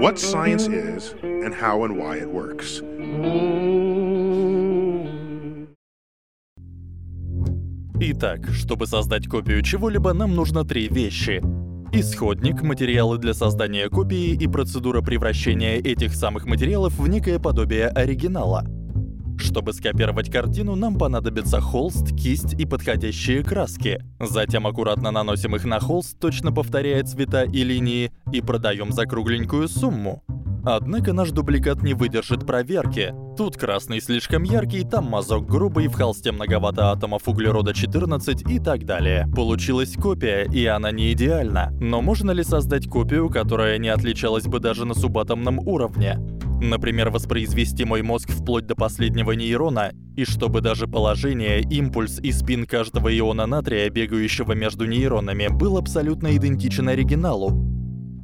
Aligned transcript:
what 0.00 0.18
science 0.18 0.68
is, 0.68 1.14
and 1.22 1.54
how 1.54 1.84
and 1.84 1.96
why 1.96 2.16
it 2.16 2.28
works. 2.28 2.82
Итак, 7.98 8.46
чтобы 8.52 8.86
создать 8.86 9.26
копию 9.26 9.62
чего-либо, 9.62 10.12
нам 10.12 10.34
нужно 10.34 10.64
три 10.64 10.88
вещи. 10.88 11.42
Исходник, 11.92 12.62
материалы 12.62 13.16
для 13.16 13.32
создания 13.32 13.88
копии 13.88 14.34
и 14.34 14.46
процедура 14.46 15.00
превращения 15.00 15.76
этих 15.76 16.14
самых 16.14 16.44
материалов 16.44 16.98
в 16.98 17.08
некое 17.08 17.38
подобие 17.38 17.88
оригинала. 17.88 18.66
Чтобы 19.38 19.72
скопировать 19.72 20.30
картину, 20.30 20.74
нам 20.74 20.98
понадобится 20.98 21.60
холст, 21.60 22.16
кисть 22.16 22.54
и 22.54 22.64
подходящие 22.64 23.42
краски. 23.42 24.02
Затем 24.20 24.66
аккуратно 24.66 25.10
наносим 25.10 25.56
их 25.56 25.64
на 25.64 25.80
холст, 25.80 26.18
точно 26.18 26.52
повторяя 26.52 27.02
цвета 27.04 27.44
и 27.44 27.62
линии, 27.64 28.12
и 28.32 28.40
продаем 28.40 28.92
за 28.92 29.06
кругленькую 29.06 29.68
сумму. 29.68 30.22
Однако 30.68 31.12
наш 31.12 31.30
дубликат 31.30 31.82
не 31.84 31.94
выдержит 31.94 32.44
проверки. 32.44 33.14
Тут 33.36 33.56
красный 33.56 34.00
слишком 34.00 34.42
яркий, 34.42 34.82
там 34.82 35.04
мазок 35.04 35.46
грубый, 35.46 35.86
в 35.86 35.94
холсте 35.94 36.32
многовато 36.32 36.90
атомов 36.90 37.28
углерода 37.28 37.72
14 37.72 38.42
и 38.50 38.58
так 38.58 38.84
далее. 38.84 39.28
Получилась 39.32 39.94
копия, 39.94 40.42
и 40.42 40.66
она 40.66 40.90
не 40.90 41.12
идеальна. 41.12 41.70
Но 41.80 42.02
можно 42.02 42.32
ли 42.32 42.42
создать 42.42 42.88
копию, 42.88 43.30
которая 43.30 43.78
не 43.78 43.90
отличалась 43.90 44.46
бы 44.46 44.58
даже 44.58 44.86
на 44.86 44.94
субатомном 44.94 45.60
уровне? 45.60 46.18
Например, 46.60 47.10
воспроизвести 47.10 47.84
мой 47.84 48.02
мозг 48.02 48.30
вплоть 48.30 48.66
до 48.66 48.74
последнего 48.74 49.32
нейрона, 49.32 49.92
и 50.16 50.24
чтобы 50.24 50.62
даже 50.62 50.86
положение, 50.86 51.60
импульс 51.60 52.18
и 52.18 52.32
спин 52.32 52.66
каждого 52.66 53.16
иона 53.16 53.46
натрия, 53.46 53.90
бегающего 53.90 54.52
между 54.52 54.86
нейронами, 54.86 55.48
был 55.48 55.76
абсолютно 55.76 56.34
идентичен 56.34 56.88
оригиналу. 56.88 57.75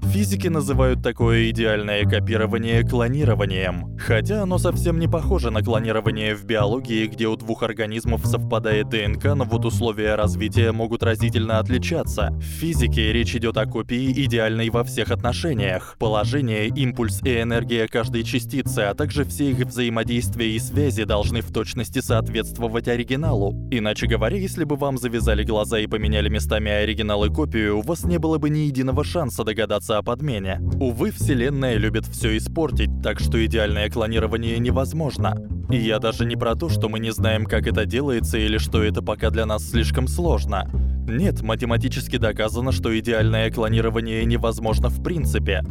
Физики 0.02 0.48
называют 0.48 1.02
такое 1.02 1.50
идеальное 1.50 2.04
копирование 2.04 2.82
клонированием, 2.82 3.96
хотя 3.98 4.42
оно 4.42 4.58
совсем 4.58 4.98
не 4.98 5.08
похоже 5.08 5.50
на 5.50 5.62
клонирование 5.62 6.34
в 6.34 6.44
биологии, 6.44 7.06
где 7.06 7.28
у 7.28 7.36
двух 7.36 7.62
организмов 7.62 8.26
совпадает 8.26 8.90
ДНК, 8.90 9.34
но 9.34 9.44
вот 9.44 9.64
условия 9.64 10.16
развития 10.16 10.72
могут 10.72 11.02
разительно 11.02 11.60
отличаться. 11.60 12.28
В 12.32 12.42
физике 12.42 13.12
речь 13.12 13.34
идет 13.34 13.56
о 13.56 13.64
копии 13.64 14.12
идеальной 14.26 14.68
во 14.68 14.84
всех 14.84 15.10
отношениях. 15.12 15.96
Положение, 15.98 16.66
импульс 16.68 17.22
и 17.22 17.40
энергия 17.40 17.88
каждой 17.88 18.24
частицы, 18.24 18.80
а 18.80 18.94
также 18.94 19.24
все 19.24 19.50
их 19.52 19.58
взаимодействия 19.58 20.50
и 20.50 20.58
связи 20.58 21.04
должны 21.04 21.40
в 21.40 21.52
точности 21.52 22.00
соответствовать 22.00 22.88
оригиналу. 22.88 23.68
Иначе 23.70 24.06
говоря, 24.06 24.36
если 24.36 24.64
бы 24.64 24.76
вам 24.76 24.98
завязали 24.98 25.42
глаза 25.42 25.78
и 25.78 25.86
поменяли 25.86 26.28
местами 26.28 26.70
оригинал 26.70 27.24
и 27.24 27.30
копию, 27.30 27.78
у 27.78 27.82
вас 27.82 28.04
не 28.04 28.18
было 28.18 28.36
бы 28.36 28.50
ни 28.50 28.60
единого 28.60 29.04
шанса 29.04 29.42
догадаться 29.42 29.91
о 29.98 30.02
подмене. 30.02 30.60
Увы, 30.80 31.10
вселенная 31.10 31.76
любит 31.76 32.06
все 32.06 32.36
испортить, 32.36 32.90
так 33.02 33.20
что 33.20 33.44
идеальное 33.44 33.90
клонирование 33.90 34.58
невозможно. 34.58 35.36
И 35.70 35.76
я 35.76 35.98
даже 35.98 36.24
не 36.24 36.36
про 36.36 36.54
то, 36.54 36.68
что 36.68 36.88
мы 36.88 36.98
не 36.98 37.12
знаем, 37.12 37.46
как 37.46 37.66
это 37.66 37.86
делается 37.86 38.38
или 38.38 38.58
что 38.58 38.82
это 38.82 39.02
пока 39.02 39.30
для 39.30 39.46
нас 39.46 39.68
слишком 39.68 40.08
сложно. 40.08 40.68
Нет, 41.08 41.42
математически 41.42 42.16
доказано, 42.16 42.72
что 42.72 42.96
идеальное 42.98 43.50
клонирование 43.50 44.24
невозможно 44.24 44.88
в 44.88 45.02
принципе. 45.02 45.62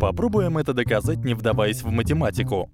Попробуем 0.00 0.58
это 0.58 0.72
доказать, 0.72 1.24
не 1.24 1.34
вдаваясь 1.34 1.82
в 1.82 1.90
математику. 1.90 2.70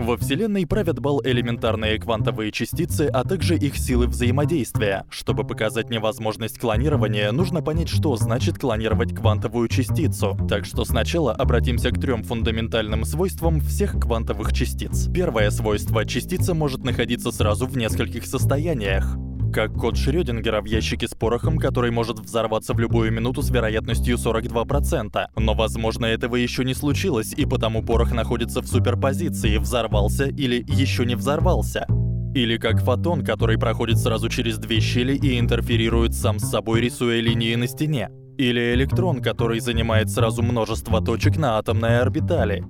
Во 0.00 0.16
Вселенной 0.16 0.66
правят 0.66 0.98
бал 0.98 1.20
элементарные 1.22 1.98
квантовые 1.98 2.52
частицы, 2.52 3.10
а 3.12 3.22
также 3.22 3.56
их 3.56 3.76
силы 3.76 4.06
взаимодействия. 4.06 5.04
Чтобы 5.10 5.44
показать 5.44 5.90
невозможность 5.90 6.58
клонирования, 6.58 7.30
нужно 7.32 7.60
понять, 7.60 7.90
что 7.90 8.16
значит 8.16 8.58
клонировать 8.58 9.14
квантовую 9.14 9.68
частицу. 9.68 10.38
Так 10.48 10.64
что 10.64 10.86
сначала 10.86 11.32
обратимся 11.32 11.90
к 11.90 12.00
трем 12.00 12.22
фундаментальным 12.22 13.04
свойствам 13.04 13.60
всех 13.60 14.00
квантовых 14.00 14.54
частиц. 14.54 15.08
Первое 15.12 15.50
свойство— 15.50 16.04
частица 16.06 16.54
может 16.54 16.82
находиться 16.82 17.30
сразу 17.30 17.66
в 17.66 17.76
нескольких 17.76 18.24
состояниях 18.24 19.18
как 19.50 19.74
код 19.74 19.96
Шрёдингера 19.96 20.60
в 20.60 20.66
ящике 20.66 21.08
с 21.08 21.14
порохом, 21.14 21.58
который 21.58 21.90
может 21.90 22.18
взорваться 22.18 22.74
в 22.74 22.78
любую 22.78 23.12
минуту 23.12 23.42
с 23.42 23.50
вероятностью 23.50 24.16
42%. 24.16 25.26
Но, 25.36 25.54
возможно, 25.54 26.06
этого 26.06 26.36
еще 26.36 26.64
не 26.64 26.74
случилось, 26.74 27.32
и 27.36 27.46
потому 27.46 27.82
порох 27.82 28.12
находится 28.12 28.60
в 28.62 28.66
суперпозиции, 28.66 29.58
взорвался 29.58 30.26
или 30.26 30.64
еще 30.68 31.04
не 31.04 31.14
взорвался. 31.14 31.86
Или 32.34 32.58
как 32.58 32.80
фотон, 32.80 33.24
который 33.24 33.58
проходит 33.58 33.98
сразу 33.98 34.28
через 34.28 34.58
две 34.58 34.80
щели 34.80 35.14
и 35.14 35.38
интерферирует 35.38 36.14
сам 36.14 36.38
с 36.38 36.48
собой, 36.48 36.80
рисуя 36.80 37.20
линии 37.20 37.54
на 37.56 37.66
стене. 37.66 38.08
Или 38.38 38.72
электрон, 38.74 39.20
который 39.20 39.60
занимает 39.60 40.08
сразу 40.08 40.42
множество 40.42 41.00
точек 41.00 41.36
на 41.36 41.58
атомной 41.58 42.00
орбитали. 42.00 42.64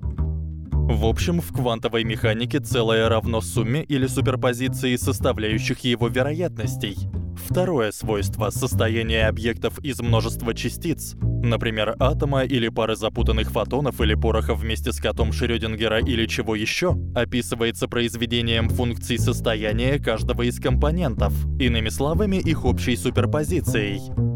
В 0.91 1.07
общем, 1.07 1.41
в 1.41 1.53
квантовой 1.53 2.03
механике 2.03 2.59
целое 2.59 3.09
равно 3.09 3.41
сумме 3.41 3.85
или 3.85 4.09
суперпозиции 4.09 4.97
составляющих 4.97 5.79
его 5.85 6.09
вероятностей. 6.09 6.97
Второе 7.37 7.93
свойство— 7.93 8.51
состояние 8.51 9.29
объектов 9.29 9.79
из 9.85 10.01
множества 10.01 10.53
частиц, 10.53 11.15
например, 11.23 11.95
атома 12.01 12.43
или 12.43 12.69
пары 12.69 12.97
запутанных 12.97 13.53
фотонов 13.53 14.01
или 14.01 14.15
пороха 14.15 14.55
вместе 14.55 14.93
с 14.93 14.99
котом 15.01 15.33
Шрёдингера 15.33 16.01
или 16.01 16.27
чего 16.27 16.57
еще, 16.57 16.97
описывается 17.15 17.87
произведением 17.87 18.69
функций 18.69 19.17
состояния 19.17 20.01
каждого 20.01 20.43
из 20.43 20.59
компонентов, 20.59 21.33
иными 21.61 21.89
словами, 21.89 22.37
их 22.37 22.65
общей 22.65 22.97
суперпозицией. 22.97 24.30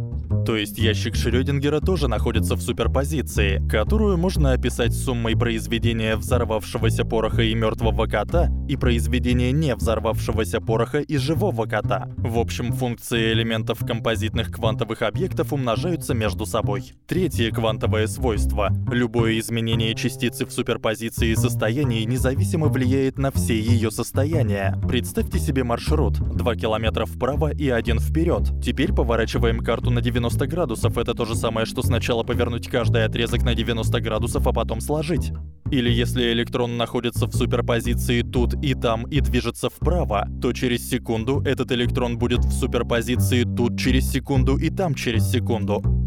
То 0.44 0.56
есть 0.56 0.76
ящик 0.78 1.14
Шрёдингера 1.14 1.80
тоже 1.80 2.06
находится 2.06 2.54
в 2.54 2.60
суперпозиции, 2.60 3.66
которую 3.66 4.18
можно 4.18 4.52
описать 4.52 4.92
суммой 4.92 5.36
произведения 5.36 6.16
взорвавшегося 6.16 7.06
пороха 7.06 7.42
и 7.42 7.54
мертвого 7.54 8.06
кота 8.06 8.50
и 8.68 8.76
произведения 8.76 9.52
не 9.52 9.74
взорвавшегося 9.74 10.60
пороха 10.60 11.00
и 11.00 11.16
живого 11.16 11.64
кота. 11.64 12.10
В 12.18 12.38
общем, 12.38 12.72
функции 12.72 13.32
элементов 13.32 13.78
композитных 13.86 14.50
квантовых 14.50 15.00
объектов 15.00 15.54
умножаются 15.54 16.12
между 16.12 16.44
собой. 16.44 16.92
Третье 17.06 17.50
квантовое 17.50 18.06
свойство. 18.06 18.68
Любое 18.92 19.38
изменение 19.38 19.94
частицы 19.94 20.44
в 20.44 20.52
суперпозиции 20.52 21.32
состояний 21.34 22.04
независимо 22.04 22.68
влияет 22.68 23.16
на 23.16 23.30
все 23.30 23.58
ее 23.58 23.90
состояния. 23.90 24.78
Представьте 24.86 25.38
себе 25.38 25.64
маршрут. 25.64 26.18
2 26.18 26.56
километра 26.56 27.06
вправо 27.06 27.50
и 27.50 27.70
один 27.70 27.98
вперед. 27.98 28.42
Теперь 28.62 28.92
поворачиваем 28.92 29.60
карту 29.60 29.90
на 29.90 30.02
90 30.02 30.33
90 30.34 30.46
градусов 30.48 30.98
это 30.98 31.14
то 31.14 31.24
же 31.24 31.36
самое, 31.36 31.64
что 31.64 31.82
сначала 31.82 32.24
повернуть 32.24 32.68
каждый 32.68 33.04
отрезок 33.04 33.44
на 33.44 33.54
90 33.54 34.00
градусов, 34.00 34.46
а 34.46 34.52
потом 34.52 34.80
сложить. 34.80 35.32
Или 35.70 35.90
если 35.90 36.32
электрон 36.32 36.76
находится 36.76 37.26
в 37.26 37.32
суперпозиции 37.32 38.22
тут 38.22 38.54
и 38.54 38.74
там 38.74 39.04
и 39.04 39.20
движется 39.20 39.70
вправо, 39.70 40.28
то 40.42 40.52
через 40.52 40.88
секунду 40.88 41.40
этот 41.42 41.70
электрон 41.70 42.18
будет 42.18 42.44
в 42.44 42.52
суперпозиции 42.52 43.44
тут 43.44 43.78
через 43.78 44.10
секунду 44.10 44.56
и 44.56 44.70
там 44.70 44.94
через 44.94 45.30
секунду. 45.30 46.03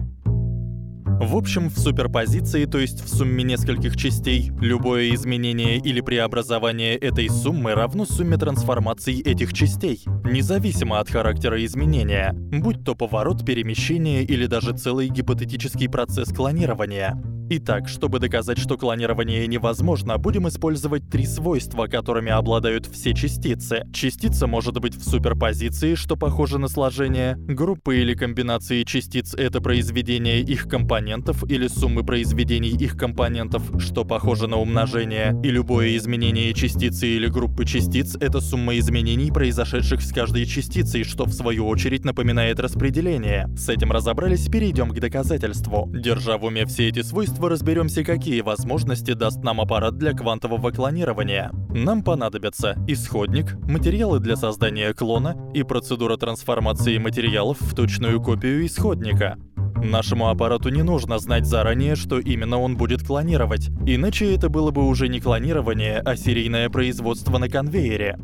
В 1.19 1.35
общем, 1.35 1.69
в 1.69 1.79
суперпозиции, 1.79 2.65
то 2.65 2.77
есть 2.77 3.03
в 3.03 3.09
сумме 3.09 3.43
нескольких 3.43 3.97
частей, 3.97 4.51
любое 4.61 5.15
изменение 5.15 5.77
или 5.77 5.99
преобразование 5.99 6.95
этой 6.95 7.27
суммы 7.27 7.73
равно 7.73 8.05
сумме 8.05 8.37
трансформаций 8.37 9.19
этих 9.21 9.51
частей, 9.51 10.03
независимо 10.23 10.99
от 10.99 11.09
характера 11.09 11.65
изменения, 11.65 12.33
будь 12.33 12.83
то 12.83 12.93
поворот, 12.93 13.43
перемещение 13.43 14.23
или 14.23 14.45
даже 14.45 14.77
целый 14.77 15.09
гипотетический 15.09 15.89
процесс 15.89 16.29
клонирования. 16.29 17.19
Итак, 17.49 17.87
чтобы 17.87 18.19
доказать, 18.19 18.57
что 18.57 18.77
клонирование 18.77 19.47
невозможно, 19.47 20.17
будем 20.17 20.49
использовать 20.49 21.09
три 21.09 21.25
свойства, 21.25 21.87
которыми 21.87 22.29
обладают 22.29 22.87
все 22.87 23.13
частицы. 23.13 23.85
Частица 23.93 24.47
может 24.47 24.77
быть 24.81 24.97
в 24.97 25.09
суперпозиции, 25.09 25.95
что 25.95 26.17
похоже 26.17 26.59
на 26.59 26.67
сложение. 26.67 27.35
Группы 27.37 27.99
или 27.99 28.15
комбинации 28.15 28.83
частиц— 28.83 29.33
это 29.37 29.61
произведение 29.61 30.41
их 30.41 30.67
компонентов 30.67 31.49
или 31.49 31.67
суммы 31.67 32.03
произведений 32.03 32.71
их 32.71 32.97
компонентов, 32.97 33.63
что 33.79 34.03
похоже 34.03 34.47
на 34.47 34.57
умножение. 34.57 35.33
И 35.41 35.49
любое 35.49 35.95
изменение 35.95 36.53
частицы 36.53 37.07
или 37.07 37.27
группы 37.27 37.63
частиц— 37.65 38.17
это 38.19 38.41
сумма 38.41 38.77
изменений, 38.77 39.31
произошедших 39.31 40.01
с 40.01 40.11
каждой 40.11 40.45
частицей, 40.45 41.05
что 41.05 41.23
в 41.23 41.31
свою 41.31 41.65
очередь 41.67 42.03
напоминает 42.03 42.59
распределение. 42.59 43.47
С 43.55 43.69
этим 43.69 43.93
разобрались, 43.93 44.49
перейдем 44.49 44.89
к 44.89 44.99
доказательству. 44.99 45.89
Держа 45.93 46.37
в 46.37 46.43
уме 46.43 46.65
все 46.65 46.89
эти 46.89 47.03
свойства, 47.03 47.36
устройства 47.37 47.49
разберемся, 47.49 48.03
какие 48.03 48.41
возможности 48.41 49.13
даст 49.13 49.43
нам 49.43 49.61
аппарат 49.61 49.97
для 49.97 50.13
квантового 50.13 50.71
клонирования. 50.71 51.51
Нам 51.69 52.03
понадобятся 52.03 52.75
исходник, 52.87 53.53
материалы 53.67 54.19
для 54.19 54.35
создания 54.35 54.93
клона 54.93 55.35
и 55.53 55.63
процедура 55.63 56.17
трансформации 56.17 56.97
материалов 56.97 57.57
в 57.59 57.75
точную 57.75 58.21
копию 58.21 58.65
исходника. 58.65 59.37
Нашему 59.83 60.29
аппарату 60.29 60.69
не 60.69 60.81
нужно 60.81 61.19
знать 61.19 61.45
заранее, 61.45 61.95
что 61.95 62.17
именно 62.19 62.59
он 62.59 62.75
будет 62.75 63.05
клонировать, 63.05 63.69
иначе 63.85 64.33
это 64.33 64.49
было 64.49 64.71
бы 64.71 64.87
уже 64.87 65.07
не 65.07 65.19
клонирование, 65.19 65.99
а 65.99 66.15
серийное 66.15 66.69
производство 66.69 67.37
на 67.37 67.49
конвейере. 67.49 68.17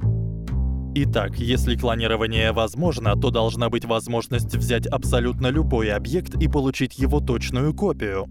Итак, 0.96 1.38
если 1.38 1.76
клонирование 1.76 2.52
возможно, 2.52 3.16
то 3.16 3.30
должна 3.30 3.70
быть 3.70 3.86
возможность 3.86 4.56
взять 4.56 4.88
абсолютно 4.88 5.48
любой 5.48 5.92
объект 5.92 6.36
и 6.36 6.48
получить 6.48 6.98
его 7.00 7.20
точную 7.20 7.74
копию. 7.76 8.28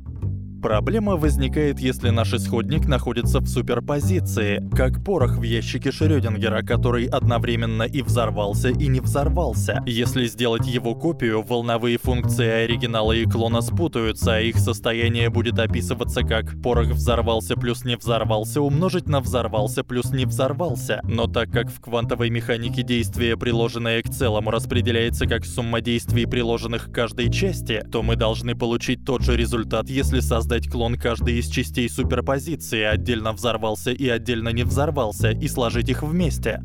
Проблема 0.62 1.16
возникает, 1.16 1.80
если 1.80 2.10
наш 2.10 2.32
исходник 2.34 2.86
находится 2.86 3.40
в 3.40 3.48
суперпозиции, 3.48 4.62
как 4.76 5.04
порох 5.04 5.36
в 5.38 5.42
ящике 5.42 5.90
Шрёдингера, 5.90 6.62
который 6.62 7.06
одновременно 7.06 7.82
и 7.82 8.00
взорвался, 8.00 8.68
и 8.68 8.86
не 8.86 9.00
взорвался. 9.00 9.82
Если 9.86 10.26
сделать 10.26 10.64
его 10.68 10.94
копию, 10.94 11.42
волновые 11.42 11.98
функции 11.98 12.46
оригинала 12.46 13.10
и 13.10 13.24
клона 13.24 13.60
спутаются, 13.60 14.36
а 14.36 14.40
их 14.40 14.56
состояние 14.56 15.30
будет 15.30 15.58
описываться 15.58 16.22
как 16.22 16.62
порох 16.62 16.90
взорвался 16.90 17.56
плюс 17.56 17.84
не 17.84 17.96
взорвался 17.96 18.62
умножить 18.62 19.08
на 19.08 19.20
взорвался 19.20 19.82
плюс 19.82 20.12
не 20.12 20.26
взорвался. 20.26 21.00
Но 21.02 21.26
так 21.26 21.50
как 21.50 21.72
в 21.72 21.80
квантовой 21.80 22.30
механике 22.30 22.84
действие, 22.84 23.36
приложенное 23.36 24.00
к 24.00 24.10
целому, 24.10 24.52
распределяется 24.52 25.26
как 25.26 25.44
сумма 25.44 25.80
действий, 25.80 26.24
приложенных 26.24 26.90
к 26.90 26.94
каждой 26.94 27.32
части, 27.32 27.84
то 27.90 28.04
мы 28.04 28.14
должны 28.14 28.54
получить 28.54 29.04
тот 29.04 29.22
же 29.22 29.36
результат, 29.36 29.90
если 29.90 30.20
создать 30.20 30.51
создать 30.52 30.70
клон 30.70 30.96
каждой 30.96 31.38
из 31.38 31.48
частей 31.48 31.88
суперпозиции, 31.88 32.82
отдельно 32.82 33.32
взорвался 33.32 33.90
и 33.90 34.06
отдельно 34.06 34.50
не 34.50 34.64
взорвался, 34.64 35.30
и 35.30 35.48
сложить 35.48 35.88
их 35.88 36.02
вместе. 36.02 36.62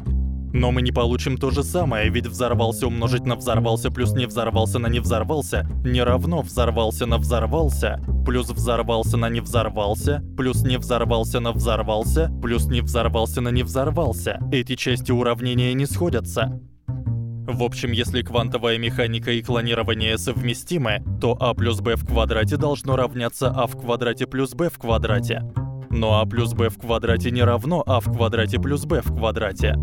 Но 0.51 0.71
мы 0.71 0.81
не 0.81 0.91
получим 0.91 1.37
то 1.37 1.51
же 1.51 1.63
самое, 1.63 2.09
ведь 2.09 2.27
взорвался 2.27 2.87
умножить 2.87 3.25
на 3.25 3.37
взорвался 3.37 3.89
плюс 3.89 4.13
не 4.13 4.25
взорвался 4.25 4.79
на 4.79 4.87
не 4.87 4.99
взорвался 4.99 5.69
не 5.85 6.03
равно 6.03 6.41
взорвался 6.41 7.05
на 7.05 7.17
взорвался, 7.17 8.01
плюс 8.25 8.49
взорвался 8.49 9.15
на 9.15 9.29
не 9.29 9.39
взорвался, 9.39 10.21
плюс 10.35 10.63
не 10.63 10.77
взорвался 10.77 11.39
на 11.39 11.53
взорвался, 11.53 12.29
плюс 12.41 12.65
не 12.65 12.81
взорвался 12.81 13.39
на 13.39 13.49
не 13.49 13.63
взорвался. 13.63 14.37
Эти 14.51 14.75
части 14.75 15.13
уравнения 15.13 15.73
не 15.73 15.85
сходятся. 15.85 16.59
В 17.47 17.63
общем, 17.63 17.93
если 17.93 18.23
квантовая 18.23 18.77
механика 18.77 19.31
и 19.31 19.41
клонирование 19.41 20.17
совместимы, 20.17 21.01
то 21.21 21.37
а 21.39 21.53
плюс 21.53 21.79
b 21.79 21.95
в 21.95 22.05
квадрате 22.05 22.57
должно 22.57 22.97
равняться 22.97 23.47
а 23.49 23.67
в 23.67 23.79
квадрате 23.79 24.27
плюс 24.27 24.53
b 24.53 24.69
в 24.69 24.77
квадрате. 24.77 25.43
Но 25.89 26.19
а 26.19 26.25
плюс 26.25 26.53
b 26.53 26.67
в 26.67 26.77
квадрате 26.77 27.31
не 27.31 27.41
равно 27.41 27.83
а 27.87 28.01
в 28.01 28.11
квадрате 28.11 28.59
плюс 28.59 28.85
b 28.85 29.01
в 29.01 29.15
квадрате. 29.15 29.75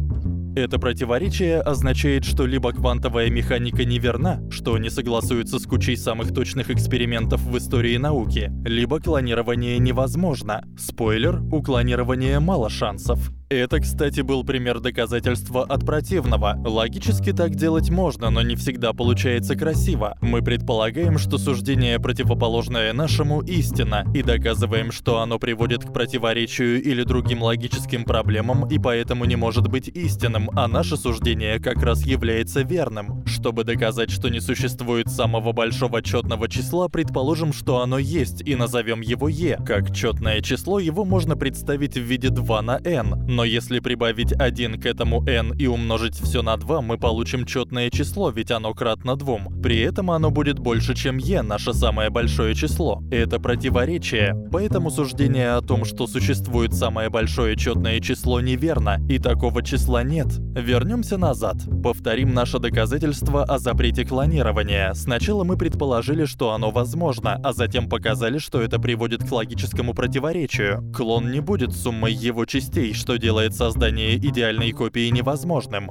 Это 0.54 0.78
противоречие 0.78 1.60
означает, 1.60 2.24
что 2.24 2.44
либо 2.44 2.70
квантовая 2.72 3.30
механика 3.30 3.86
неверна, 3.86 4.42
что 4.50 4.76
не 4.76 4.90
согласуется 4.90 5.58
с 5.58 5.66
кучей 5.66 5.96
самых 5.96 6.34
точных 6.34 6.70
экспериментов 6.70 7.40
в 7.40 7.56
истории 7.56 7.96
науки, 7.96 8.52
либо 8.64 9.00
клонирование 9.00 9.78
невозможно. 9.78 10.62
Спойлер, 10.78 11.42
у 11.50 11.62
клонирования 11.62 12.38
мало 12.40 12.68
шансов. 12.68 13.32
Это, 13.50 13.78
кстати, 13.78 14.22
был 14.22 14.42
пример 14.42 14.80
доказательства 14.80 15.64
от 15.64 15.84
противного. 15.84 16.58
Логически 16.64 17.32
так 17.32 17.54
делать 17.54 17.90
можно, 17.90 18.30
но 18.30 18.40
не 18.40 18.56
всегда 18.56 18.94
получается 18.94 19.54
красиво. 19.54 20.16
Мы 20.22 20.40
предполагаем, 20.40 21.18
что 21.18 21.36
суждение 21.36 22.00
противоположное 22.00 22.94
нашему 22.94 23.42
истина, 23.42 24.04
и 24.14 24.22
доказываем, 24.22 24.90
что 24.92 25.20
оно 25.20 25.38
приводит 25.38 25.84
к 25.84 25.92
противоречию 25.92 26.82
или 26.82 27.02
другим 27.02 27.42
логическим 27.42 28.04
проблемам, 28.04 28.66
и 28.66 28.78
поэтому 28.78 29.26
не 29.26 29.36
может 29.36 29.68
быть 29.68 29.88
истинным, 29.88 30.48
а 30.54 30.66
наше 30.66 30.96
суждение 30.96 31.58
как 31.58 31.82
раз 31.82 32.04
является 32.06 32.62
верным. 32.62 33.26
Чтобы 33.26 33.64
доказать, 33.64 34.10
что 34.10 34.30
не 34.30 34.40
существует 34.40 35.08
самого 35.08 35.52
большого 35.52 36.00
чётного 36.00 36.48
числа, 36.48 36.88
предположим, 36.88 37.52
что 37.52 37.82
оно 37.82 37.98
есть, 37.98 38.40
и 38.40 38.54
назовем 38.56 39.02
его 39.02 39.28
e. 39.28 39.58
Как 39.66 39.94
чётное 39.94 40.40
число, 40.40 40.78
его 40.78 41.04
можно 41.04 41.36
представить 41.36 41.96
в 41.96 42.02
виде 42.02 42.30
2 42.30 42.62
на 42.62 42.80
n, 42.82 43.33
но 43.34 43.44
если 43.44 43.80
прибавить 43.80 44.32
1 44.32 44.80
к 44.80 44.86
этому 44.86 45.24
n 45.26 45.52
и 45.58 45.66
умножить 45.66 46.14
все 46.14 46.42
на 46.42 46.56
2, 46.56 46.80
мы 46.82 46.98
получим 46.98 47.44
четное 47.44 47.90
число, 47.90 48.30
ведь 48.30 48.52
оно 48.52 48.72
кратно 48.74 49.16
2. 49.16 49.60
При 49.62 49.80
этом 49.80 50.12
оно 50.12 50.30
будет 50.30 50.60
больше, 50.60 50.94
чем 50.94 51.18
e, 51.18 51.42
наше 51.42 51.74
самое 51.74 52.10
большое 52.10 52.54
число. 52.54 53.02
Это 53.10 53.40
противоречие, 53.40 54.34
поэтому 54.52 54.90
суждение 54.90 55.54
о 55.54 55.62
том, 55.62 55.84
что 55.84 56.06
существует 56.06 56.74
самое 56.74 57.10
большое 57.10 57.56
четное 57.56 57.98
число, 58.00 58.40
неверно, 58.40 59.04
и 59.08 59.18
такого 59.18 59.62
числа 59.62 60.04
нет. 60.04 60.28
Вернемся 60.54 61.18
назад. 61.18 61.56
Повторим 61.82 62.34
наше 62.34 62.60
доказательство 62.60 63.42
о 63.42 63.58
запрете 63.58 64.04
клонирования. 64.04 64.92
Сначала 64.94 65.42
мы 65.42 65.56
предположили, 65.56 66.24
что 66.24 66.52
оно 66.52 66.70
возможно, 66.70 67.40
а 67.42 67.52
затем 67.52 67.88
показали, 67.88 68.38
что 68.38 68.60
это 68.60 68.78
приводит 68.78 69.28
к 69.28 69.32
логическому 69.32 69.92
противоречию. 69.92 70.88
Клон 70.94 71.32
не 71.32 71.40
будет 71.40 71.72
суммой 71.72 72.12
его 72.12 72.44
частей, 72.44 72.94
что 72.94 73.16
делает 73.24 73.54
создание 73.54 74.16
идеальной 74.18 74.72
копии 74.72 75.08
невозможным. 75.08 75.90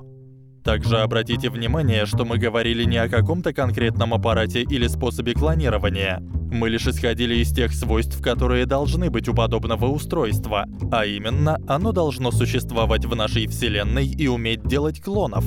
Также 0.63 0.99
обратите 0.99 1.49
внимание, 1.49 2.05
что 2.05 2.25
мы 2.25 2.37
говорили 2.37 2.83
не 2.83 2.97
о 2.97 3.09
каком-то 3.09 3.53
конкретном 3.53 4.13
аппарате 4.13 4.61
или 4.61 4.85
способе 4.85 5.33
клонирования. 5.33 6.19
Мы 6.21 6.69
лишь 6.69 6.85
исходили 6.85 7.37
из 7.37 7.51
тех 7.51 7.73
свойств, 7.73 8.21
которые 8.21 8.67
должны 8.67 9.09
быть 9.09 9.27
у 9.27 9.33
подобного 9.33 9.87
устройства, 9.87 10.67
а 10.91 11.07
именно, 11.07 11.57
оно 11.67 11.91
должно 11.91 12.29
существовать 12.29 13.05
в 13.05 13.15
нашей 13.15 13.47
вселенной 13.47 14.05
и 14.05 14.27
уметь 14.27 14.67
делать 14.67 15.01
клонов. 15.01 15.43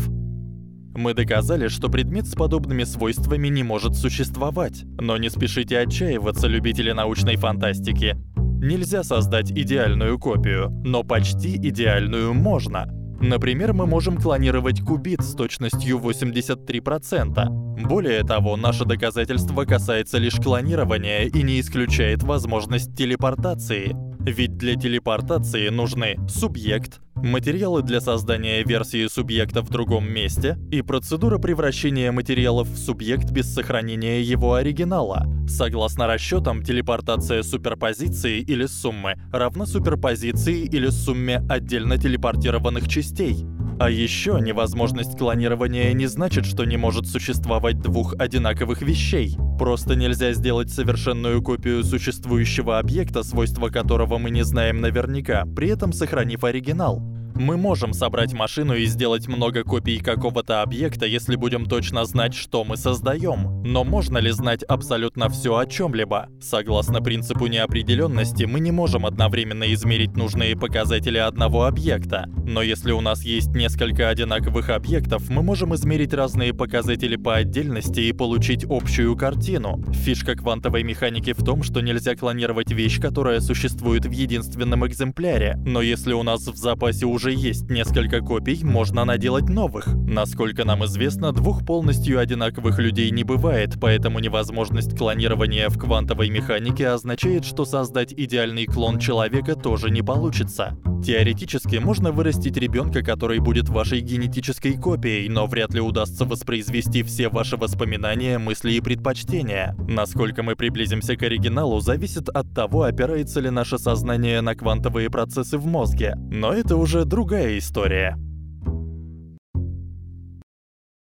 Мы 0.97 1.15
доказали, 1.15 1.69
что 1.69 1.89
предмет 1.89 2.27
с 2.27 2.35
подобными 2.35 2.83
свойствами 2.83 3.47
не 3.47 3.63
может 3.63 3.95
существовать. 3.95 4.83
Но 5.01 5.19
не 5.19 5.31
спешите 5.31 5.79
отчаиваться, 5.79 6.49
любители 6.49 6.91
научной 6.91 7.37
фантастики. 7.37 8.17
Нельзя 8.59 9.03
создать 9.03 9.51
идеальную 9.51 10.19
копию, 10.19 10.71
но 10.83 11.03
почти 11.03 11.57
идеальную 11.57 12.33
можно. 12.33 12.87
Например, 13.21 13.73
мы 13.73 13.87
можем 13.87 14.17
клонировать 14.17 14.81
кубит 14.81 15.23
с 15.23 15.35
точностью 15.35 15.99
83%. 15.99 17.87
Более 17.87 18.23
того, 18.25 18.57
наше 18.57 18.85
доказательство 18.85 19.65
касается 19.65 20.19
лишь 20.19 20.37
клонирования 20.37 21.25
и 21.25 21.43
не 21.43 21.61
исключает 21.61 22.23
возможность 22.23 22.97
телепортации. 22.97 23.95
Ведь 24.27 24.57
для 24.57 24.75
телепортации 24.75 25.69
нужны 25.69 26.19
субъект, 26.29 27.01
материалы 27.15 27.83
для 27.83 28.01
создания 28.01 28.65
версии 28.65 29.07
субъекта 29.07 29.63
в 29.63 29.71
другом 29.71 30.11
месте 30.11 30.59
и 30.73 30.83
процедура 30.83 31.39
превращения 31.39 32.11
материалов 32.11 32.69
в 32.69 32.77
субъект 32.77 33.31
без 33.31 33.55
сохранения 33.55 34.21
его 34.21 34.55
оригинала. 34.55 35.27
Согласно 35.49 36.09
расчетам, 36.09 36.65
телепортация 36.65 37.45
суперпозиции 37.45 38.41
или 38.41 38.67
суммы 38.67 39.15
равна 39.33 39.65
суперпозиции 39.65 40.65
или 40.65 40.89
сумме 40.89 41.45
отдельно 41.49 41.97
телепортированных 41.97 42.89
частей. 42.89 43.47
А 43.79 43.91
еще 43.91 44.39
невозможность 44.41 45.19
клонирования 45.19 45.93
не 45.93 46.07
значит, 46.07 46.47
что 46.47 46.65
не 46.65 46.79
может 46.79 47.07
существовать 47.07 47.79
двух 47.81 48.15
одинаковых 48.19 48.81
вещей. 48.81 49.37
Просто 49.59 49.95
нельзя 49.97 50.33
сделать 50.33 50.71
совершенную 50.71 51.43
копию 51.43 51.85
существующего 51.85 52.79
объекта, 52.79 53.23
свойства 53.23 53.69
которого 53.69 54.17
мы 54.17 54.31
не 54.31 54.45
знаем 54.45 54.81
наверняка, 54.81 55.45
при 55.45 55.69
этом 55.69 55.93
сохранив 55.93 56.45
оригинал. 56.45 57.16
Мы 57.39 57.59
можем 57.59 57.93
собрать 57.93 58.33
машину 58.33 58.75
и 58.75 58.87
сделать 58.87 59.29
много 59.29 59.63
копий 59.63 59.99
какого-то 59.99 60.63
объекта, 60.63 61.05
если 61.05 61.37
будем 61.37 61.67
точно 61.67 62.07
знать, 62.07 62.35
что 62.35 62.65
мы 62.65 62.79
создаем. 62.79 63.63
Но 63.63 63.85
можно 63.85 64.17
ли 64.17 64.31
знать 64.31 64.63
абсолютно 64.63 65.29
все 65.29 65.55
о 65.55 65.67
чем-либо? 65.67 66.31
Согласно 66.41 67.03
принципу 67.03 67.47
неопределенности, 67.47 68.45
мы 68.45 68.61
не 68.61 68.71
можем 68.71 69.05
одновременно 69.05 69.71
измерить 69.75 70.17
нужные 70.17 70.57
показатели 70.57 71.19
одного 71.19 71.65
объекта. 71.65 72.25
Но 72.47 72.63
если 72.63 72.93
у 72.93 73.03
нас 73.03 73.23
есть 73.23 73.49
несколько 73.49 74.09
одинаковых 74.09 74.71
объектов, 74.71 75.29
мы 75.29 75.43
можем 75.43 75.75
измерить 75.75 76.15
разные 76.15 76.55
показатели 76.55 77.17
по 77.17 77.37
отдельности 77.37 78.01
и 78.01 78.13
получить 78.13 78.65
общую 78.67 79.15
картину. 79.15 79.85
Фишка 79.93 80.37
квантовой 80.37 80.85
механики 80.85 81.35
в 81.35 81.45
том, 81.45 81.63
что 81.63 81.83
нельзя 81.83 82.17
клонировать 82.17 82.71
вещь, 82.71 82.99
которая 82.99 83.41
существует 83.41 84.07
в 84.07 84.11
единственном 84.11 84.87
экземпляре. 84.87 85.59
Но 85.67 85.83
если 85.83 86.15
у 86.15 86.23
нас 86.23 86.47
в 86.47 86.57
запасе 86.57 87.05
уже 87.05 87.26
уже 87.27 87.35
есть 87.35 87.69
несколько 87.71 88.21
копий, 88.21 88.63
можно 88.63 89.05
наделать 89.05 89.49
новых. 89.49 89.89
Насколько 89.89 90.65
нам 90.65 90.85
известно, 90.85 91.33
двух 91.33 91.67
полностью 91.67 92.21
одинаковых 92.21 92.79
людей 92.79 93.11
не 93.11 93.25
бывает, 93.25 93.75
поэтому 93.81 94.21
невозможность 94.21 94.97
клонирования 94.97 95.69
в 95.69 95.77
квантовой 95.77 96.31
механике 96.31 96.87
означает, 96.87 97.45
что 97.45 97.65
создать 97.65 98.13
идеальный 98.13 98.67
клон 98.67 99.01
человека 99.01 99.57
тоже 99.57 99.91
не 99.91 100.03
получится. 100.03 100.79
Теоретически 101.07 101.77
можно 101.77 102.11
вырастить 102.11 102.57
ребенка, 102.57 103.01
который 103.01 103.39
будет 103.39 103.69
вашей 103.69 104.01
генетической 104.01 104.73
копией, 104.73 105.29
но 105.29 105.47
вряд 105.47 105.73
ли 105.73 105.81
удастся 105.81 106.25
воспроизвести 106.25 107.05
все 107.05 107.29
ваши 107.29 107.57
воспоминания, 107.57 108.39
мысли 108.39 108.73
и 108.73 108.81
предпочтения. 108.81 109.77
Насколько 109.87 110.43
мы 110.43 110.57
приблизимся 110.57 111.17
к 111.17 111.23
оригиналу, 111.23 111.79
зависит 111.79 112.29
от 112.29 112.53
того, 112.53 112.83
опирается 112.83 113.39
ли 113.39 113.51
наше 113.51 113.79
сознание 113.79 114.41
на 114.41 114.57
квантовые 114.57 115.09
процессы 115.09 115.59
в 115.59 115.67
мозге. 115.67 116.15
Но 116.17 116.53
это 116.53 116.77
уже 116.77 117.05
другая 117.05 117.57
история. 117.59 118.19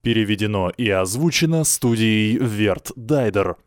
Переведено 0.03 0.71
и 0.71 0.89
озвучено 0.89 1.65
студией 1.65 2.39
Верт 2.39 2.93
Дайдер. 2.97 3.59